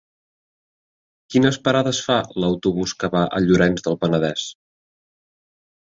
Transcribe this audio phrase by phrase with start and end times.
[1.33, 4.51] Quines parades fa l'autobús que va a Llorenç del Penedès?